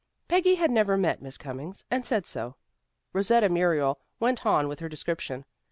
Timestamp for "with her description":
4.67-5.45